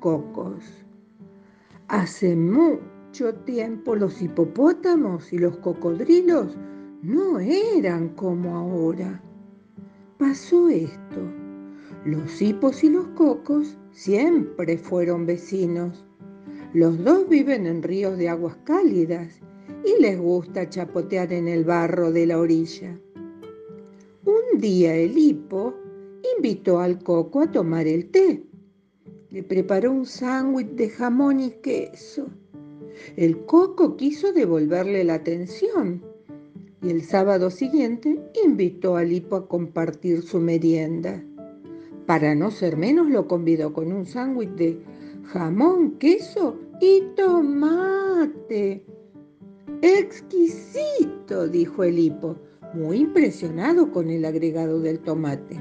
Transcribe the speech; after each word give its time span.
cocos. 0.00 0.64
Hace 1.88 2.36
mucho 2.36 3.34
tiempo 3.44 3.96
los 3.96 4.20
hipopótamos 4.20 5.32
y 5.32 5.38
los 5.38 5.56
cocodrilos 5.58 6.56
no 7.02 7.38
eran 7.38 8.10
como 8.10 8.56
ahora. 8.56 9.22
Pasó 10.18 10.68
esto. 10.68 11.20
Los 12.04 12.40
hipos 12.40 12.82
y 12.84 12.90
los 12.90 13.06
cocos 13.08 13.78
siempre 13.92 14.76
fueron 14.78 15.26
vecinos. 15.26 16.04
Los 16.74 17.02
dos 17.02 17.28
viven 17.28 17.66
en 17.66 17.82
ríos 17.82 18.18
de 18.18 18.28
aguas 18.28 18.56
cálidas 18.64 19.40
y 19.84 20.00
les 20.02 20.18
gusta 20.18 20.68
chapotear 20.68 21.32
en 21.32 21.48
el 21.48 21.64
barro 21.64 22.12
de 22.12 22.26
la 22.26 22.38
orilla. 22.38 22.98
Un 24.24 24.60
día 24.60 24.94
el 24.94 25.16
hipo 25.16 25.74
invitó 26.36 26.80
al 26.80 27.02
coco 27.02 27.42
a 27.42 27.50
tomar 27.50 27.86
el 27.86 28.10
té. 28.10 28.47
Le 29.30 29.42
preparó 29.42 29.92
un 29.92 30.06
sándwich 30.06 30.70
de 30.70 30.88
jamón 30.88 31.40
y 31.40 31.50
queso. 31.50 32.28
El 33.16 33.44
coco 33.44 33.96
quiso 33.96 34.32
devolverle 34.32 35.04
la 35.04 35.14
atención 35.14 36.02
y 36.80 36.88
el 36.88 37.02
sábado 37.02 37.50
siguiente 37.50 38.18
invitó 38.42 38.96
al 38.96 39.12
hipo 39.12 39.36
a 39.36 39.46
compartir 39.46 40.22
su 40.22 40.40
merienda. 40.40 41.22
Para 42.06 42.34
no 42.34 42.50
ser 42.50 42.78
menos 42.78 43.10
lo 43.10 43.28
convidó 43.28 43.74
con 43.74 43.92
un 43.92 44.06
sándwich 44.06 44.54
de 44.54 44.80
jamón, 45.24 45.98
queso 45.98 46.56
y 46.80 47.02
tomate. 47.14 48.82
Exquisito, 49.82 51.46
dijo 51.48 51.84
el 51.84 51.98
hipo, 51.98 52.36
muy 52.72 53.00
impresionado 53.00 53.92
con 53.92 54.08
el 54.08 54.24
agregado 54.24 54.80
del 54.80 55.00
tomate. 55.00 55.60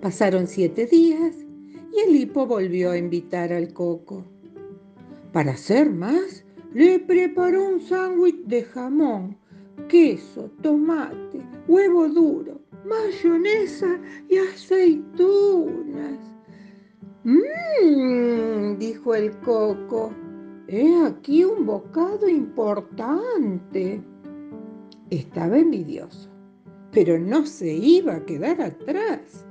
Pasaron 0.00 0.46
siete 0.46 0.86
días 0.86 1.43
y 1.94 2.00
el 2.00 2.16
hipo 2.16 2.46
volvió 2.46 2.90
a 2.90 2.98
invitar 2.98 3.52
al 3.52 3.72
coco. 3.72 4.24
Para 5.32 5.52
hacer 5.52 5.90
más, 5.90 6.44
le 6.72 6.98
preparó 6.98 7.68
un 7.68 7.80
sándwich 7.80 8.44
de 8.46 8.64
jamón, 8.64 9.36
queso, 9.88 10.50
tomate, 10.62 11.40
huevo 11.68 12.08
duro, 12.08 12.60
mayonesa 12.84 14.00
y 14.28 14.38
aceitunas. 14.38 16.18
Mmm, 17.24 18.76
dijo 18.78 19.14
el 19.14 19.30
coco, 19.38 20.12
he 20.68 21.04
aquí 21.04 21.44
un 21.44 21.64
bocado 21.64 22.28
importante. 22.28 24.02
Estaba 25.10 25.58
envidioso, 25.58 26.28
pero 26.90 27.18
no 27.18 27.46
se 27.46 27.72
iba 27.72 28.16
a 28.16 28.24
quedar 28.24 28.60
atrás. 28.60 29.43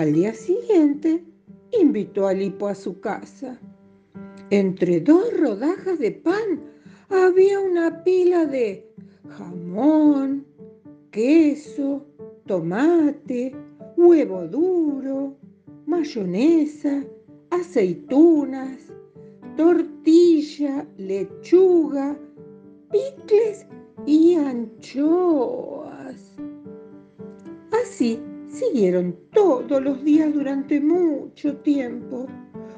Al 0.00 0.14
día 0.14 0.32
siguiente, 0.32 1.22
invitó 1.78 2.26
a 2.26 2.32
Lipo 2.32 2.68
a 2.68 2.74
su 2.74 3.00
casa. 3.00 3.60
Entre 4.48 4.98
dos 4.98 5.24
rodajas 5.38 5.98
de 5.98 6.12
pan 6.12 6.62
había 7.10 7.60
una 7.60 8.02
pila 8.02 8.46
de 8.46 8.90
jamón, 9.28 10.46
queso, 11.10 12.06
tomate, 12.46 13.54
huevo 13.98 14.48
duro, 14.48 15.36
mayonesa, 15.84 17.04
aceitunas, 17.50 18.78
tortilla, 19.54 20.88
lechuga, 20.96 22.18
picles 22.90 23.66
y 24.06 24.36
anchoas. 24.36 26.38
Así 27.70 28.18
siguieron 28.50 29.16
todos 29.32 29.82
los 29.82 30.02
días 30.04 30.32
durante 30.34 30.80
mucho 30.80 31.56
tiempo, 31.58 32.26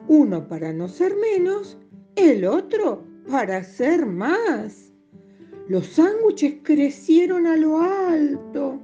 uno 0.09 0.47
para 0.47 0.73
no 0.73 0.89
ser 0.89 1.15
menos, 1.17 1.79
el 2.17 2.45
otro 2.45 3.05
para 3.31 3.65
ser 3.65 4.07
más. 4.07 4.93
Los 5.69 5.87
sándwiches 5.87 6.57
crecieron 6.63 7.47
a 7.47 7.57
lo 7.57 7.81
alto. 7.81 8.81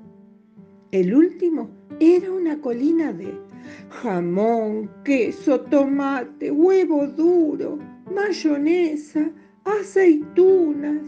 El 0.91 1.15
último 1.15 1.69
era 2.00 2.31
una 2.32 2.60
colina 2.60 3.12
de 3.12 3.34
jamón, 3.91 4.91
queso, 5.04 5.60
tomate, 5.60 6.50
huevo 6.50 7.06
duro, 7.06 7.78
mayonesa, 8.15 9.31
aceitunas, 9.65 11.03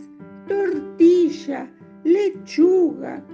tortilla, 0.46 1.70
lechuga, 2.04 3.24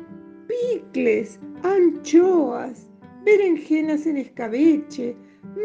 picles, 0.57 1.39
anchoas, 1.63 2.87
berenjenas 3.25 4.07
en 4.07 4.19
escabeche, 4.19 5.17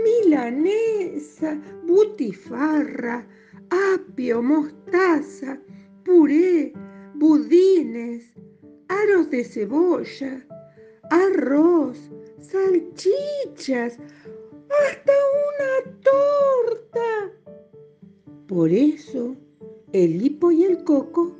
milanesa, 0.03 1.59
butifarra, 1.85 3.27
apio, 3.69 4.41
mostaza, 4.41 5.59
puré, 6.03 6.73
budines, 7.15 8.23
aros 8.87 9.29
de 9.29 9.43
cebolla, 9.43 10.45
arroz, 11.09 11.97
salchichas, 12.41 13.97
hasta 14.83 15.13
una 15.47 15.99
torta. 16.01 17.31
Por 18.47 18.69
eso 18.71 19.35
el 19.93 20.21
hipo 20.25 20.51
y 20.51 20.63
el 20.63 20.83
coco 20.83 21.37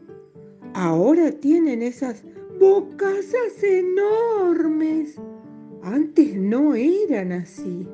ahora 0.73 1.31
tienen 1.31 1.81
esas 1.81 2.23
bocazas 2.61 3.63
enormes. 3.63 5.19
Antes 5.81 6.35
no 6.35 6.75
eran 6.75 7.31
así. 7.31 7.88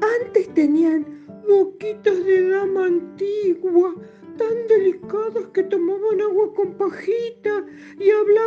Antes 0.00 0.54
tenían 0.54 1.04
boquitas 1.48 2.24
de 2.24 2.50
dama 2.50 2.86
antigua, 2.86 3.92
tan 4.38 4.68
delicadas 4.68 5.44
que 5.52 5.64
tomaban 5.64 6.20
agua 6.20 6.54
con 6.54 6.74
pajita 6.74 7.66
y 7.98 8.10
hablaban 8.10 8.39